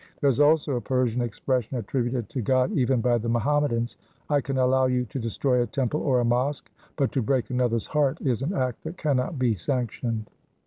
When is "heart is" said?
7.85-8.41